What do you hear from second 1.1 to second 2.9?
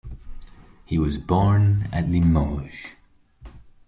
born at Limoges.